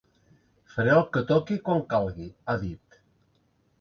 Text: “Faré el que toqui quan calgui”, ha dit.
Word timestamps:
“Faré 0.75 0.95
el 1.01 1.03
que 1.17 1.23
toqui 1.31 1.57
quan 1.67 1.85
calgui”, 1.93 2.29
ha 2.47 2.57
dit. 2.67 2.99